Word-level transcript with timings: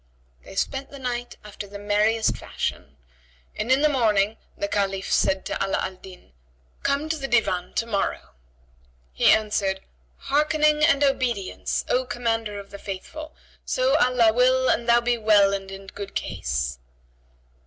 They 0.43 0.55
spent 0.55 0.89
the 0.89 0.97
night 0.97 1.37
after 1.43 1.67
the 1.67 1.77
merriest 1.77 2.35
fashion, 2.35 2.97
and 3.55 3.71
in 3.71 3.83
the 3.83 3.87
morning 3.87 4.37
the 4.57 4.67
Caliph 4.67 5.13
said 5.13 5.45
to 5.45 5.63
Ala 5.63 5.77
al 5.77 5.97
Din, 5.97 6.31
"Come 6.81 7.07
to 7.09 7.17
the 7.17 7.27
Divan 7.27 7.75
to 7.75 7.85
morrow." 7.85 8.31
He 9.13 9.29
answered, 9.31 9.81
"Hearkening 10.17 10.83
and 10.83 11.03
obedience, 11.03 11.85
O 11.87 12.03
Commander 12.05 12.59
of 12.59 12.71
the 12.71 12.79
Faithful; 12.79 13.35
so 13.63 13.95
Allah 13.97 14.33
will 14.33 14.69
and 14.71 14.89
thou 14.89 15.01
be 15.01 15.19
well 15.19 15.53
and 15.53 15.69
in 15.69 15.85
good 15.85 16.15
case!" 16.15 16.79